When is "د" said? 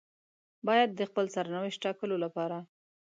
0.95-1.01